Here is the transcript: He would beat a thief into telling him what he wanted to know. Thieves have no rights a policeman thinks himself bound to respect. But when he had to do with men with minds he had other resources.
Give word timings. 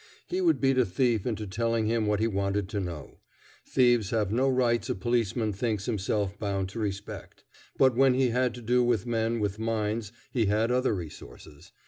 He 0.25 0.41
would 0.41 0.59
beat 0.59 0.79
a 0.79 0.83
thief 0.87 1.27
into 1.27 1.45
telling 1.45 1.85
him 1.85 2.07
what 2.07 2.19
he 2.19 2.25
wanted 2.25 2.67
to 2.69 2.79
know. 2.79 3.19
Thieves 3.67 4.09
have 4.09 4.31
no 4.31 4.49
rights 4.49 4.89
a 4.89 4.95
policeman 4.95 5.53
thinks 5.53 5.85
himself 5.85 6.39
bound 6.39 6.69
to 6.69 6.79
respect. 6.79 7.43
But 7.77 7.95
when 7.95 8.15
he 8.15 8.29
had 8.29 8.55
to 8.55 8.63
do 8.63 8.83
with 8.83 9.05
men 9.05 9.39
with 9.39 9.59
minds 9.59 10.11
he 10.31 10.47
had 10.47 10.71
other 10.71 10.95
resources. 10.95 11.71